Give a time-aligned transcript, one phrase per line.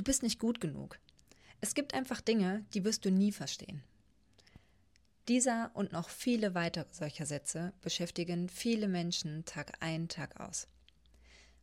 [0.00, 0.98] Du bist nicht gut genug.
[1.60, 3.82] Es gibt einfach Dinge, die wirst du nie verstehen.
[5.28, 10.68] Dieser und noch viele weitere solcher Sätze beschäftigen viele Menschen Tag ein, Tag aus.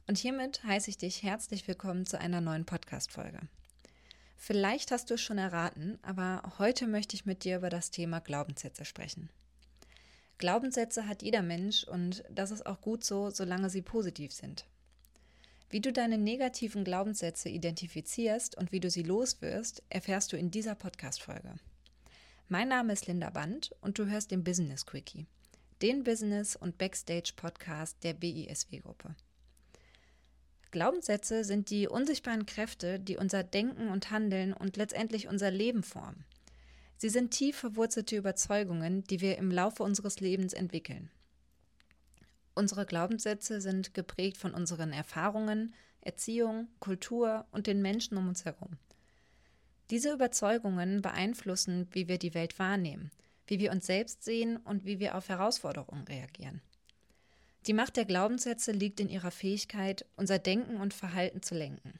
[0.06, 3.39] Und hiermit heiße ich dich herzlich willkommen zu einer neuen Podcast-Folge.
[4.36, 8.20] Vielleicht hast du es schon erraten, aber heute möchte ich mit dir über das Thema
[8.20, 9.32] Glaubenssätze sprechen.
[10.38, 14.68] Glaubenssätze hat jeder Mensch und das ist auch gut so, solange sie positiv sind.
[15.70, 20.75] Wie du deine negativen Glaubenssätze identifizierst und wie du sie loswirst, erfährst du in dieser
[20.75, 21.56] Podcast-Folge.
[22.48, 25.25] Mein Name ist Linda Band und du hörst den Business Quickie,
[25.82, 29.14] den Business- und Backstage-Podcast der BISW-Gruppe.
[30.72, 36.23] Glaubenssätze sind die unsichtbaren Kräfte, die unser Denken und Handeln und letztendlich unser Leben formen.
[36.95, 41.11] Sie sind tief verwurzelte Überzeugungen, die wir im Laufe unseres Lebens entwickeln.
[42.58, 48.80] Unsere Glaubenssätze sind geprägt von unseren Erfahrungen, Erziehung, Kultur und den Menschen um uns herum.
[49.91, 53.11] Diese Überzeugungen beeinflussen, wie wir die Welt wahrnehmen,
[53.45, 56.63] wie wir uns selbst sehen und wie wir auf Herausforderungen reagieren.
[57.67, 62.00] Die Macht der Glaubenssätze liegt in ihrer Fähigkeit, unser Denken und Verhalten zu lenken.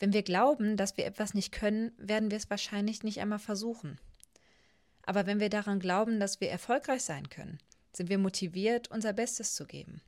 [0.00, 4.00] Wenn wir glauben, dass wir etwas nicht können, werden wir es wahrscheinlich nicht einmal versuchen.
[5.02, 7.60] Aber wenn wir daran glauben, dass wir erfolgreich sein können,
[7.98, 10.00] sind wir motiviert, unser Bestes zu geben.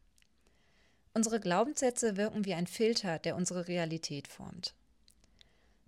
[1.12, 4.74] Unsere Glaubenssätze wirken wie ein Filter, der unsere Realität formt.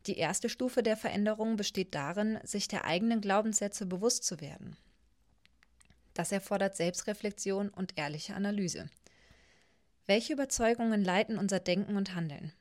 [0.06, 4.76] Die erste Stufe der Veränderung besteht darin, sich der eigenen Glaubenssätze bewusst zu werden.
[6.12, 8.90] Das erfordert Selbstreflexion und ehrliche Analyse.
[10.06, 12.52] Welche Überzeugungen leiten unser Denken und Handeln?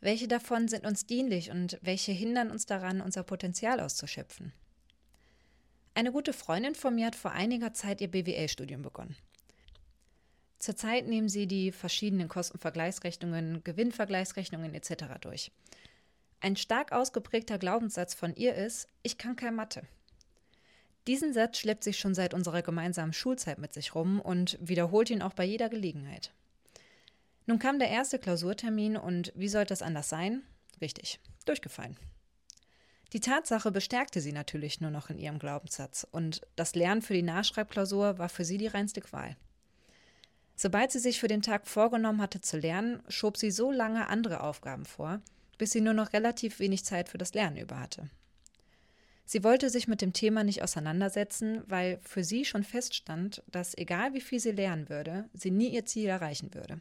[0.00, 4.52] Welche davon sind uns dienlich und welche hindern uns daran, unser Potenzial auszuschöpfen?
[5.96, 9.16] Eine gute Freundin von mir hat vor einiger Zeit ihr BWL-Studium begonnen.
[10.58, 15.04] Zurzeit nehmen sie die verschiedenen Kostenvergleichsrechnungen, Gewinnvergleichsrechnungen etc.
[15.22, 15.52] durch.
[16.40, 19.84] Ein stark ausgeprägter Glaubenssatz von ihr ist, ich kann kein Mathe.
[21.06, 25.22] Diesen Satz schleppt sich schon seit unserer gemeinsamen Schulzeit mit sich rum und wiederholt ihn
[25.22, 26.30] auch bei jeder Gelegenheit.
[27.46, 30.42] Nun kam der erste Klausurtermin und wie sollte es anders sein?
[30.78, 31.96] Richtig, durchgefallen.
[33.12, 37.22] Die Tatsache bestärkte sie natürlich nur noch in ihrem Glaubenssatz und das Lernen für die
[37.22, 39.36] Nachschreibklausur war für sie die reinste Qual.
[40.56, 44.40] Sobald sie sich für den Tag vorgenommen hatte zu lernen, schob sie so lange andere
[44.40, 45.20] Aufgaben vor,
[45.58, 48.10] bis sie nur noch relativ wenig Zeit für das Lernen über hatte.
[49.24, 54.14] Sie wollte sich mit dem Thema nicht auseinandersetzen, weil für sie schon feststand, dass egal
[54.14, 56.80] wie viel sie lernen würde, sie nie ihr Ziel erreichen würde.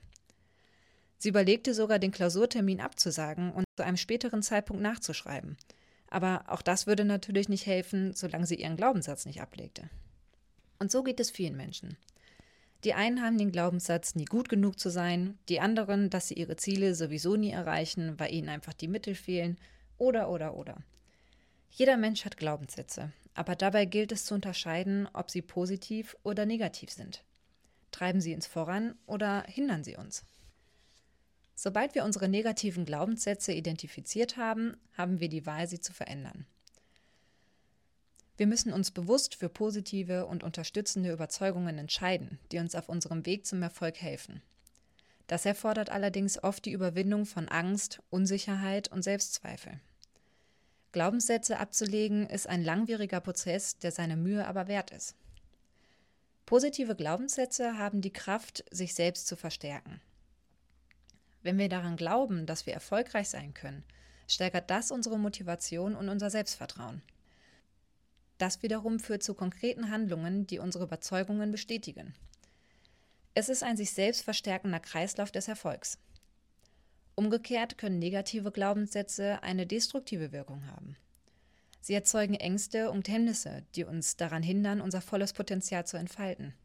[1.17, 5.57] Sie überlegte sogar, den Klausurtermin abzusagen und zu einem späteren Zeitpunkt nachzuschreiben–
[6.15, 9.89] aber auch das würde natürlich nicht helfen, solange sie ihren Glaubenssatz nicht ablegte.
[10.79, 11.97] Und so geht es vielen Menschen.
[12.85, 16.55] Die einen haben den Glaubenssatz, nie gut genug zu sein, die anderen, dass sie ihre
[16.55, 19.57] Ziele sowieso nie erreichen, weil ihnen einfach die Mittel fehlen,
[19.97, 20.77] oder, oder, oder.
[21.69, 26.91] Jeder Mensch hat Glaubenssätze, aber dabei gilt es zu unterscheiden, ob sie positiv oder negativ
[26.91, 27.25] sind.
[27.91, 30.23] Treiben sie uns voran oder hindern sie uns?
[31.55, 36.45] Sobald wir unsere negativen Glaubenssätze identifiziert haben, haben wir die Wahl, sie zu verändern.
[38.37, 43.45] Wir müssen uns bewusst für positive und unterstützende Überzeugungen entscheiden, die uns auf unserem Weg
[43.45, 44.41] zum Erfolg helfen.
[45.27, 49.79] Das erfordert allerdings oft die Überwindung von Angst, Unsicherheit und Selbstzweifel.
[50.91, 55.15] Glaubenssätze abzulegen ist ein langwieriger Prozess, der seine Mühe aber wert ist.
[56.45, 59.99] Positive Glaubenssätze haben die Kraft, sich selbst zu verstärken.
[61.45, 63.83] Wenn wir daran glauben, dass wir erfolgreich sein können,
[64.27, 67.03] steigert das unsere Motivation und unser Selbstvertrauen.
[68.39, 72.15] Das wiederum führt zu konkreten Handlungen, die unsere Überzeugungen bestätigen.
[73.35, 75.99] Es ist ein sich selbst verstärkender Kreislauf des Erfolgs.
[77.13, 80.97] Umgekehrt können negative Glaubenssätze eine destruktive Wirkung haben.
[81.79, 86.55] Sie erzeugen Ängste und Hemmnisse, die uns daran hindern, unser volles Potenzial zu entfalten.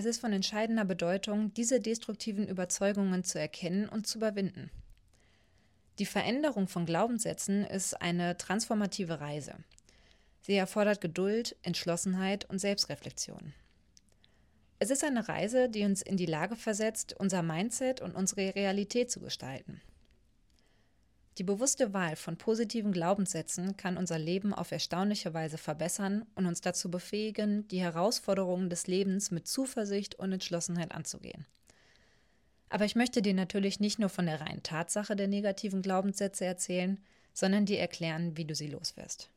[0.00, 4.70] Es ist von entscheidender Bedeutung, diese destruktiven Überzeugungen zu erkennen und zu überwinden.
[5.98, 9.56] Die Veränderung von Glaubenssätzen ist eine transformative Reise.
[10.40, 13.52] Sie erfordert Geduld, Entschlossenheit und Selbstreflexion.
[14.78, 19.10] Es ist eine Reise, die uns in die Lage versetzt, unser Mindset und unsere Realität
[19.10, 19.82] zu gestalten.
[21.40, 26.60] Die bewusste Wahl von positiven Glaubenssätzen kann unser Leben auf erstaunliche Weise verbessern und uns
[26.60, 31.46] dazu befähigen, die Herausforderungen des Lebens mit Zuversicht und Entschlossenheit anzugehen.
[32.68, 37.00] Aber ich möchte dir natürlich nicht nur von der reinen Tatsache der negativen Glaubenssätze erzählen,
[37.32, 39.30] sondern dir erklären, wie du sie loswirst.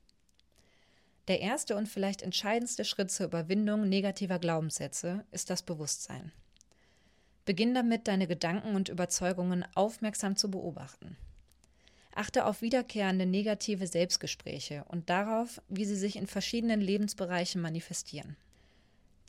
[1.29, 6.33] Der erste und vielleicht entscheidendste Schritt zur Überwindung negativer Glaubenssätze ist das Bewusstsein.
[7.45, 11.15] Beginn damit, deine Gedanken und Überzeugungen aufmerksam zu beobachten.
[12.15, 18.37] Achte auf wiederkehrende negative Selbstgespräche und darauf, wie sie sich in verschiedenen Lebensbereichen manifestieren.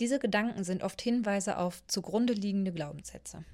[0.00, 3.44] Diese Gedanken sind oft Hinweise auf zugrunde liegende Glaubenssätze.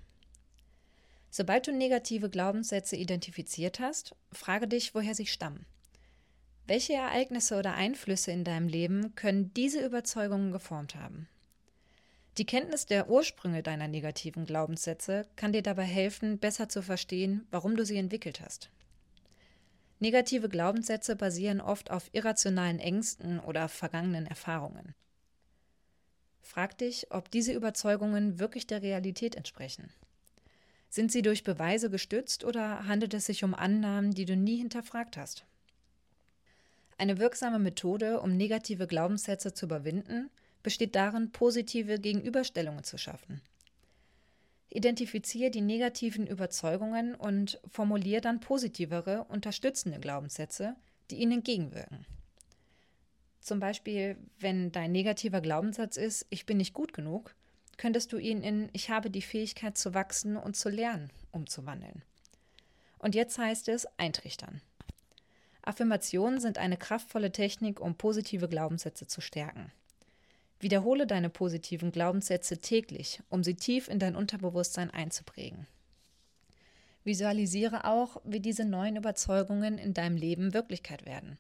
[1.31, 5.65] Sobald du negative Glaubenssätze identifiziert hast, frage dich, woher sie stammen.
[6.67, 11.29] Welche Ereignisse oder Einflüsse in deinem Leben können diese Überzeugungen geformt haben?
[12.39, 17.77] Die Kenntnis der Ursprünge deiner negativen Glaubenssätze kann dir dabei helfen, besser zu verstehen, warum
[17.77, 18.71] du sie entwickelt hast.
[20.03, 24.95] Negative Glaubenssätze basieren oft auf irrationalen Ängsten oder vergangenen Erfahrungen.
[26.41, 29.91] Frag dich, ob diese Überzeugungen wirklich der Realität entsprechen.
[30.89, 35.19] Sind sie durch Beweise gestützt oder handelt es sich um Annahmen, die du nie hinterfragt
[35.19, 35.45] hast?
[36.97, 40.31] Eine wirksame Methode, um negative Glaubenssätze zu überwinden,
[40.63, 43.43] besteht darin, positive Gegenüberstellungen zu schaffen.
[44.71, 50.77] Identifiziere die negativen Überzeugungen und formuliere dann positivere, unterstützende Glaubenssätze,
[51.11, 52.07] die ihnen entgegenwirken.
[53.41, 57.35] Zum Beispiel, wenn dein negativer Glaubenssatz ist, ich bin nicht gut genug,
[57.79, 62.03] könntest du ihn in ich habe die Fähigkeit zu wachsen und zu lernen umzuwandeln.
[62.99, 64.61] Und jetzt heißt es eintrichtern.
[65.63, 69.73] Affirmationen sind eine kraftvolle Technik, um positive Glaubenssätze zu stärken.
[70.61, 75.67] Wiederhole deine positiven Glaubenssätze täglich, um sie tief in dein Unterbewusstsein einzuprägen.
[77.03, 81.39] Visualisiere auch, wie diese neuen Überzeugungen in deinem Leben Wirklichkeit werden.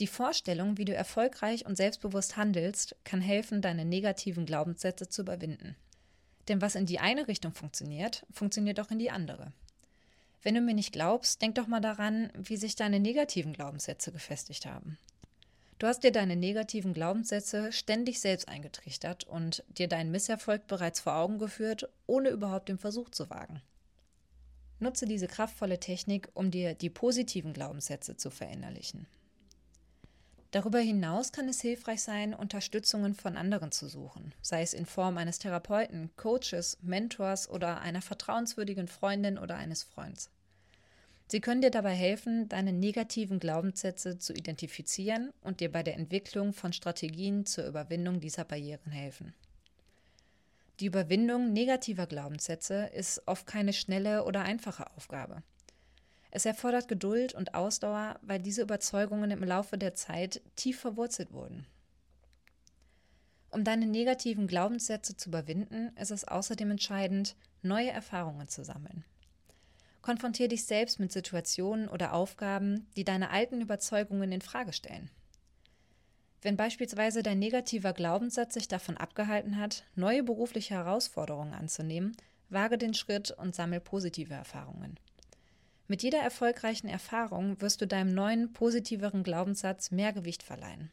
[0.00, 5.76] Die Vorstellung, wie du erfolgreich und selbstbewusst handelst, kann helfen, deine negativen Glaubenssätze zu überwinden.
[6.48, 9.52] Denn was in die eine Richtung funktioniert, funktioniert auch in die andere.
[10.42, 14.66] Wenn du mir nicht glaubst, denk doch mal daran, wie sich deine negativen Glaubenssätze gefestigt
[14.66, 14.98] haben.
[15.78, 21.14] Du hast dir deine negativen Glaubenssätze ständig selbst eingetrichtert und dir deinen Misserfolg bereits vor
[21.14, 23.62] Augen geführt, ohne überhaupt den Versuch zu wagen.
[24.80, 29.06] Nutze diese kraftvolle Technik, um dir die positiven Glaubenssätze zu verinnerlichen.
[30.50, 35.18] Darüber hinaus kann es hilfreich sein, Unterstützungen von anderen zu suchen, sei es in Form
[35.18, 40.30] eines Therapeuten, Coaches, Mentors oder einer vertrauenswürdigen Freundin oder eines Freunds.
[41.30, 46.54] Sie können dir dabei helfen, deine negativen Glaubenssätze zu identifizieren und dir bei der Entwicklung
[46.54, 49.34] von Strategien zur Überwindung dieser Barrieren helfen.
[50.80, 55.42] Die Überwindung negativer Glaubenssätze ist oft keine schnelle oder einfache Aufgabe.
[56.30, 61.66] Es erfordert Geduld und Ausdauer, weil diese Überzeugungen im Laufe der Zeit tief verwurzelt wurden.
[63.50, 69.04] Um deine negativen Glaubenssätze zu überwinden, ist es außerdem entscheidend, neue Erfahrungen zu sammeln.
[70.02, 75.10] Konfrontier dich selbst mit Situationen oder Aufgaben, die deine alten Überzeugungen in Frage stellen.
[76.40, 82.16] Wenn beispielsweise dein negativer Glaubenssatz sich davon abgehalten hat, neue berufliche Herausforderungen anzunehmen,
[82.48, 84.98] wage den Schritt und sammel positive Erfahrungen.
[85.88, 90.90] Mit jeder erfolgreichen Erfahrung wirst du deinem neuen, positiveren Glaubenssatz mehr Gewicht verleihen.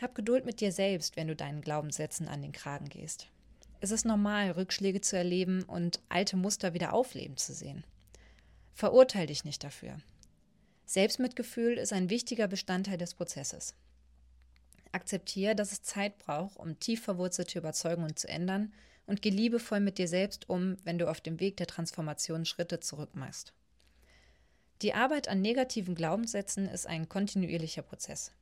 [0.00, 3.28] Hab Geduld mit dir selbst, wenn du deinen Glaubenssätzen an den Kragen gehst.
[3.80, 7.84] Es ist normal, Rückschläge zu erleben und alte Muster wieder aufleben zu sehen.
[8.72, 9.98] Verurteil dich nicht dafür.
[10.86, 13.74] Selbstmitgefühl ist ein wichtiger Bestandteil des Prozesses.
[14.92, 18.72] Akzeptiere, dass es Zeit braucht, um tief verwurzelte Überzeugungen zu ändern
[19.06, 22.80] und geh liebevoll mit dir selbst um, wenn du auf dem Weg der Transformation Schritte
[22.80, 23.52] zurückmachst.
[24.82, 28.32] Die Arbeit an negativen Glaubenssätzen ist ein kontinuierlicher Prozess.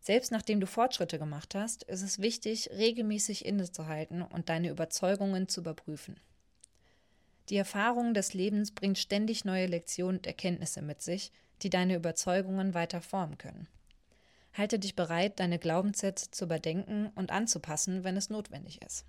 [0.00, 5.60] Selbst nachdem du Fortschritte gemacht hast, ist es wichtig, regelmäßig innezuhalten und deine Überzeugungen zu
[5.60, 6.18] überprüfen.
[7.50, 12.74] Die Erfahrung des Lebens bringt ständig neue Lektionen und Erkenntnisse mit sich, die deine Überzeugungen
[12.74, 13.68] weiter formen können.
[14.54, 19.04] Halte dich bereit, deine Glaubenssätze zu überdenken und anzupassen, wenn es notwendig ist.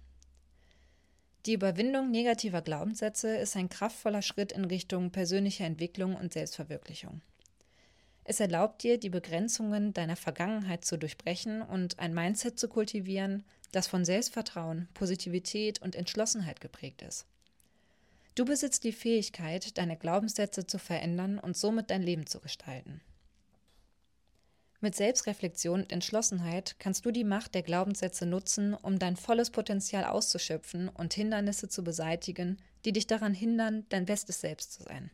[1.46, 7.22] Die Überwindung negativer Glaubenssätze ist ein kraftvoller Schritt in Richtung persönlicher Entwicklung und Selbstverwirklichung.
[8.24, 13.88] Es erlaubt dir, die Begrenzungen deiner Vergangenheit zu durchbrechen und ein Mindset zu kultivieren, das
[13.88, 17.26] von Selbstvertrauen, Positivität und Entschlossenheit geprägt ist.
[18.36, 23.02] Du besitzt die Fähigkeit, deine Glaubenssätze zu verändern und somit dein Leben zu gestalten.
[24.80, 30.06] Mit Selbstreflexion und Entschlossenheit kannst du die Macht der Glaubenssätze nutzen, um dein volles Potenzial
[30.06, 35.12] auszuschöpfen und Hindernisse zu beseitigen, die dich daran hindern, dein bestes Selbst zu sein.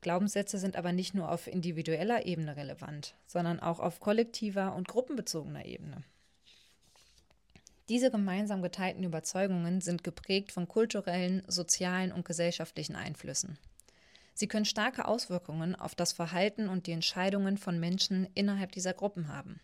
[0.00, 5.64] Glaubenssätze sind aber nicht nur auf individueller Ebene relevant, sondern auch auf kollektiver und gruppenbezogener
[5.64, 6.04] Ebene.
[7.88, 13.58] Diese gemeinsam geteilten Überzeugungen sind geprägt von kulturellen, sozialen und gesellschaftlichen Einflüssen.
[14.34, 19.28] Sie können starke Auswirkungen auf das Verhalten und die Entscheidungen von Menschen innerhalb dieser Gruppen
[19.28, 19.58] haben.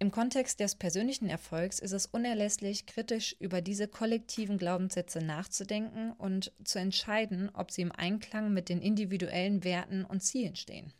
[0.00, 6.52] Im Kontext des persönlichen Erfolgs ist es unerlässlich, kritisch über diese kollektiven Glaubenssätze nachzudenken und
[6.62, 10.92] zu entscheiden, ob sie im Einklang mit den individuellen Werten und Zielen stehen.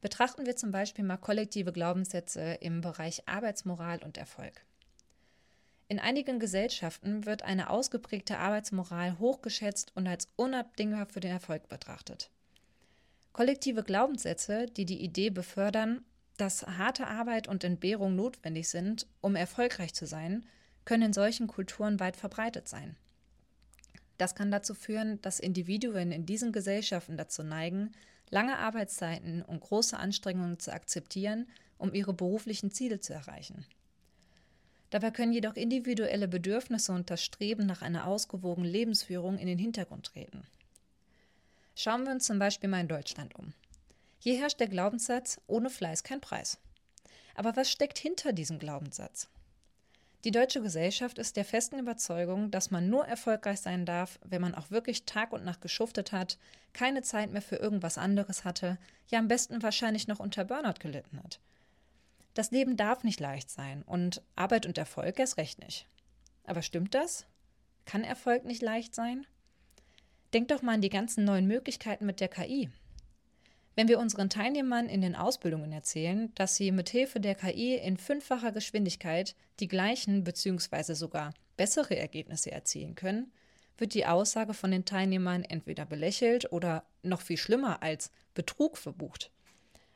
[0.00, 4.64] Betrachten wir zum Beispiel mal kollektive Glaubenssätze im Bereich Arbeitsmoral und Erfolg.
[5.88, 12.30] In einigen Gesellschaften wird eine ausgeprägte Arbeitsmoral hochgeschätzt und als unabdingbar für den Erfolg betrachtet.
[13.32, 16.02] Kollektive Glaubenssätze, die die Idee befördern,
[16.36, 20.44] dass harte Arbeit und Entbehrung notwendig sind, um erfolgreich zu sein,
[20.84, 22.96] können in solchen Kulturen weit verbreitet sein.
[24.18, 27.92] Das kann dazu führen, dass Individuen in diesen Gesellschaften dazu neigen,
[28.30, 31.48] lange Arbeitszeiten und große Anstrengungen zu akzeptieren,
[31.78, 33.66] um ihre beruflichen Ziele zu erreichen.
[34.90, 40.06] Dabei können jedoch individuelle Bedürfnisse und das Streben nach einer ausgewogenen Lebensführung in den Hintergrund
[40.06, 40.46] treten.
[41.74, 43.52] Schauen wir uns zum Beispiel mal in Deutschland um.
[44.24, 46.58] Hier herrscht der Glaubenssatz, ohne Fleiß kein Preis.
[47.34, 49.28] Aber was steckt hinter diesem Glaubenssatz?
[50.24, 54.54] Die deutsche Gesellschaft ist der festen Überzeugung, dass man nur erfolgreich sein darf, wenn man
[54.54, 56.38] auch wirklich Tag und Nacht geschuftet hat,
[56.72, 58.78] keine Zeit mehr für irgendwas anderes hatte,
[59.08, 61.38] ja am besten wahrscheinlich noch unter Burnout gelitten hat.
[62.32, 65.86] Das Leben darf nicht leicht sein und Arbeit und Erfolg erst recht nicht.
[66.44, 67.26] Aber stimmt das?
[67.84, 69.26] Kann Erfolg nicht leicht sein?
[70.32, 72.70] Denk doch mal an die ganzen neuen Möglichkeiten mit der KI.
[73.76, 77.96] Wenn wir unseren Teilnehmern in den Ausbildungen erzählen, dass sie mit Hilfe der KI in
[77.96, 80.94] fünffacher Geschwindigkeit die gleichen bzw.
[80.94, 83.32] sogar bessere Ergebnisse erzielen können,
[83.76, 89.32] wird die Aussage von den Teilnehmern entweder belächelt oder noch viel schlimmer als Betrug verbucht.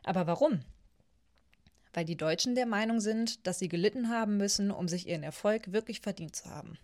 [0.02, 0.60] Aber warum?
[1.92, 5.72] Weil die Deutschen der Meinung sind, dass sie gelitten haben müssen, um sich ihren Erfolg
[5.72, 6.78] wirklich verdient zu haben.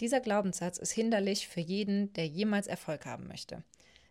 [0.00, 3.62] Dieser Glaubenssatz ist hinderlich für jeden, der jemals Erfolg haben möchte.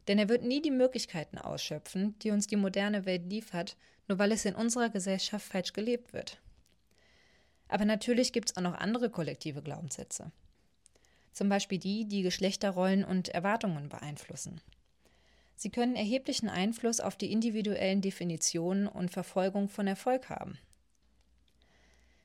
[0.09, 4.31] Denn er wird nie die Möglichkeiten ausschöpfen, die uns die moderne Welt liefert, nur weil
[4.31, 6.41] es in unserer Gesellschaft falsch gelebt wird.
[7.67, 10.31] Aber natürlich gibt es auch noch andere kollektive Glaubenssätze.
[11.31, 14.61] Zum Beispiel die, die Geschlechterrollen und Erwartungen beeinflussen.
[15.55, 20.57] Sie können erheblichen Einfluss auf die individuellen Definitionen und Verfolgung von Erfolg haben.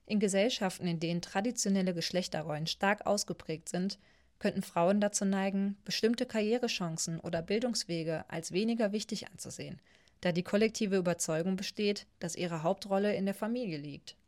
[0.06, 3.98] In Gesellschaften, in denen traditionelle Geschlechterrollen stark ausgeprägt sind,
[4.44, 9.80] könnten Frauen dazu neigen, bestimmte Karrierechancen oder Bildungswege als weniger wichtig anzusehen,
[10.20, 14.18] da die kollektive Überzeugung besteht, dass ihre Hauptrolle in der Familie liegt.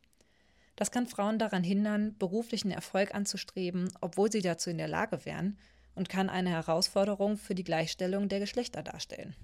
[0.75, 5.59] Das kann Frauen daran hindern, beruflichen Erfolg anzustreben, obwohl sie dazu in der Lage wären,
[5.95, 9.37] und kann eine Herausforderung für die Gleichstellung der Geschlechter darstellen.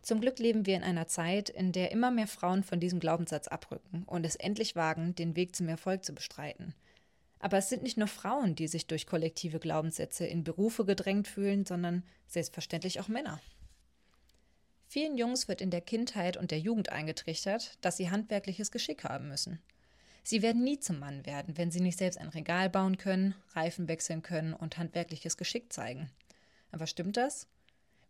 [0.00, 3.46] Zum Glück leben wir in einer Zeit, in der immer mehr Frauen von diesem Glaubenssatz
[3.46, 6.74] abrücken und es endlich wagen, den Weg zum Erfolg zu bestreiten–
[7.44, 11.66] aber es sind nicht nur Frauen, die sich durch kollektive Glaubenssätze in Berufe gedrängt fühlen,
[11.66, 13.38] sondern selbstverständlich auch Männer.
[14.86, 19.28] Vielen Jungs wird in der Kindheit und der Jugend eingetrichtert, dass sie handwerkliches Geschick haben
[19.28, 19.60] müssen.
[20.22, 23.88] Sie werden nie zum Mann werden, wenn sie nicht selbst ein Regal bauen können, Reifen
[23.88, 26.10] wechseln können und handwerkliches Geschick zeigen.
[26.72, 27.46] Aber stimmt das?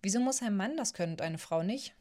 [0.00, 1.92] Wieso muss ein Mann das können und eine Frau nicht?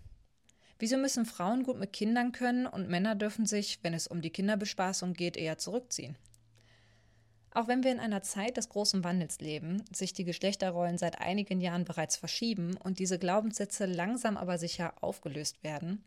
[0.78, 4.30] Wieso müssen Frauen gut mit Kindern können und Männer dürfen sich, wenn es um die
[4.30, 6.16] Kinderbespaßung geht, eher zurückziehen?
[7.56, 11.62] Auch wenn wir in einer Zeit des großen Wandels leben, sich die Geschlechterrollen seit einigen
[11.62, 16.04] Jahren bereits verschieben und diese Glaubenssätze langsam aber sicher aufgelöst werden,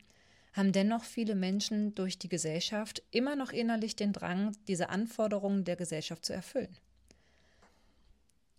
[0.53, 5.77] haben dennoch viele Menschen durch die Gesellschaft immer noch innerlich den Drang, diese Anforderungen der
[5.77, 6.75] Gesellschaft zu erfüllen.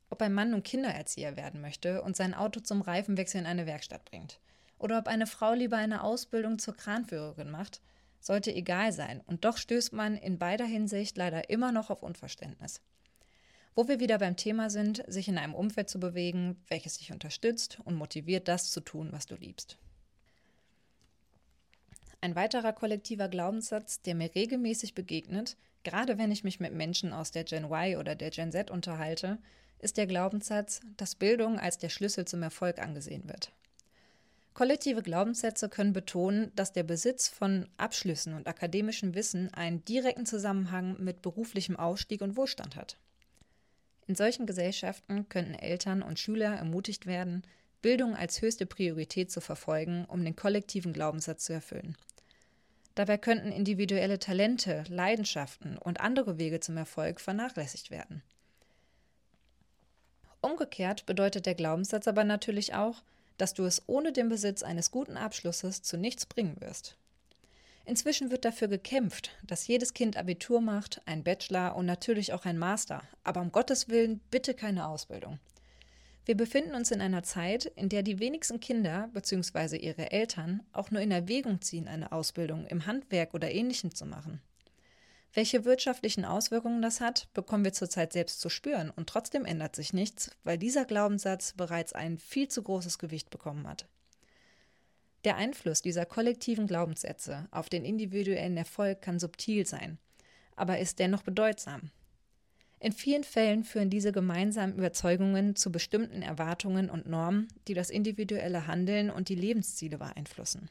[0.08, 4.04] Ob ein Mann nun Kindererzieher werden möchte und sein Auto zum Reifenwechsel in eine Werkstatt
[4.06, 4.38] bringt,
[4.78, 7.82] oder ob eine Frau lieber eine Ausbildung zur Kranführerin macht,
[8.20, 12.80] sollte egal sein, und doch stößt man in beider Hinsicht leider immer noch auf Unverständnis.
[13.74, 17.78] Wo wir wieder beim Thema sind, sich in einem Umfeld zu bewegen, welches dich unterstützt
[17.84, 19.78] und motiviert, das zu tun, was du liebst.
[22.20, 27.30] Ein weiterer kollektiver Glaubenssatz, der mir regelmäßig begegnet, gerade wenn ich mich mit Menschen aus
[27.30, 29.38] der Gen Y oder der Gen Z unterhalte,
[29.78, 33.52] ist der Glaubenssatz, dass Bildung als der Schlüssel zum Erfolg angesehen wird.
[34.58, 40.96] Kollektive Glaubenssätze können betonen, dass der Besitz von Abschlüssen und akademischem Wissen einen direkten Zusammenhang
[40.98, 42.96] mit beruflichem Aufstieg und Wohlstand hat.
[44.08, 47.44] In solchen Gesellschaften könnten Eltern und Schüler ermutigt werden,
[47.82, 51.96] Bildung als höchste Priorität zu verfolgen, um den kollektiven Glaubenssatz zu erfüllen.
[52.96, 58.24] Dabei könnten individuelle Talente, Leidenschaften und andere Wege zum Erfolg vernachlässigt werden.
[60.40, 63.04] Umgekehrt bedeutet der Glaubenssatz aber natürlich auch,
[63.38, 66.96] dass du es ohne den Besitz eines guten Abschlusses zu nichts bringen wirst.
[67.86, 72.58] Inzwischen wird dafür gekämpft, dass jedes Kind Abitur macht, ein Bachelor und natürlich auch ein
[72.58, 75.38] Master, aber um Gottes Willen bitte keine Ausbildung.
[76.26, 79.78] Wir befinden uns in einer Zeit, in der die wenigsten Kinder bzw.
[79.78, 84.42] ihre Eltern auch nur in Erwägung ziehen, eine Ausbildung im Handwerk oder ähnlichem zu machen.
[85.34, 89.92] Welche wirtschaftlichen Auswirkungen das hat, bekommen wir zurzeit selbst zu spüren und trotzdem ändert sich
[89.92, 93.86] nichts, weil dieser Glaubenssatz bereits ein viel zu großes Gewicht bekommen hat.
[95.24, 99.98] Der Einfluss dieser kollektiven Glaubenssätze auf den individuellen Erfolg kann subtil sein,
[100.56, 101.90] aber ist dennoch bedeutsam.
[102.80, 108.68] In vielen Fällen führen diese gemeinsamen Überzeugungen zu bestimmten Erwartungen und Normen, die das individuelle
[108.68, 110.70] Handeln und die Lebensziele beeinflussen.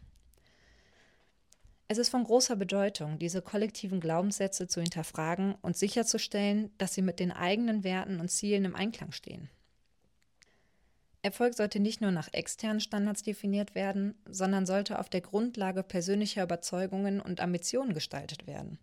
[1.90, 7.20] Es ist von großer Bedeutung, diese kollektiven Glaubenssätze zu hinterfragen und sicherzustellen, dass sie mit
[7.20, 9.50] den eigenen Werten und Zielen im Einklang stehen.
[11.22, 16.44] Erfolg sollte nicht nur nach externen Standards definiert werden, sondern sollte auf der Grundlage persönlicher
[16.44, 18.80] Überzeugungen und Ambitionen gestaltet werden.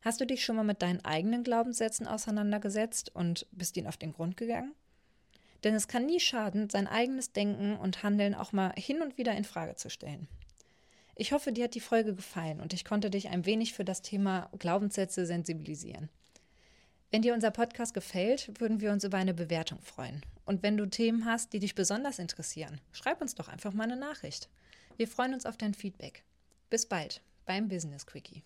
[0.00, 4.12] Hast du dich schon mal mit deinen eigenen Glaubenssätzen auseinandergesetzt und bist ihnen auf den
[4.12, 4.74] Grund gegangen?
[5.62, 9.32] Denn es kann nie schaden, sein eigenes Denken und Handeln auch mal hin und wieder
[9.32, 10.28] in Frage zu stellen.
[11.16, 14.02] Ich hoffe, dir hat die Folge gefallen und ich konnte dich ein wenig für das
[14.02, 16.08] Thema Glaubenssätze sensibilisieren.
[17.10, 20.22] Wenn dir unser Podcast gefällt, würden wir uns über eine Bewertung freuen.
[20.44, 23.96] Und wenn du Themen hast, die dich besonders interessieren, schreib uns doch einfach mal eine
[23.96, 24.48] Nachricht.
[24.96, 26.24] Wir freuen uns auf dein Feedback.
[26.70, 28.42] Bis bald beim Business Quickie.